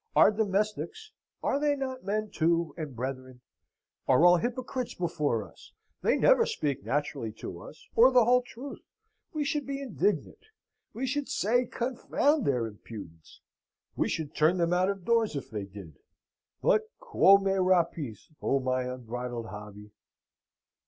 [0.15, 1.11] Our domestics
[1.43, 3.41] (are they not men, too, and brethren?)
[4.07, 5.73] are all hypocrites before us.
[6.01, 8.81] They never speak naturally to us, or the whole truth.
[9.31, 10.47] We should be indignant:
[10.91, 13.41] we should say, confound their impudence:
[13.95, 15.99] we should turn them out of doors if they did.
[16.63, 19.91] But quo me rapis, O my unbridled hobby?